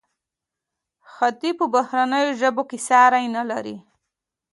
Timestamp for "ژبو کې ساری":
2.39-3.25